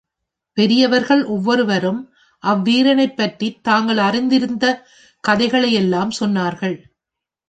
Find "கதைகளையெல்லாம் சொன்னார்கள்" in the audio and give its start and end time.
5.23-6.77